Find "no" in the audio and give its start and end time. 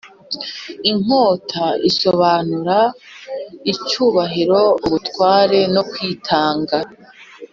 5.75-5.81